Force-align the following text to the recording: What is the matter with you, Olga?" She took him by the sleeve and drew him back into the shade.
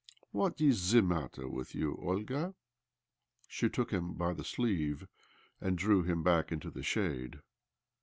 What 0.31 0.59
is 0.59 0.93
the 0.93 1.03
matter 1.03 1.47
with 1.47 1.75
you, 1.75 1.95
Olga?" 2.01 2.55
She 3.47 3.69
took 3.69 3.91
him 3.91 4.15
by 4.15 4.33
the 4.33 4.43
sleeve 4.43 5.07
and 5.59 5.77
drew 5.77 6.01
him 6.01 6.23
back 6.23 6.51
into 6.51 6.71
the 6.71 6.81
shade. 6.81 7.37